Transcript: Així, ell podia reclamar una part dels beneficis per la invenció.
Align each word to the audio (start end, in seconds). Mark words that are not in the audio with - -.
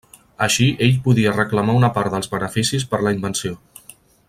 Així, 0.45 0.65
ell 0.85 0.95
podia 1.07 1.33
reclamar 1.35 1.77
una 1.81 1.91
part 1.99 2.15
dels 2.15 2.33
beneficis 2.33 2.89
per 2.95 3.03
la 3.05 3.15
invenció. 3.19 3.55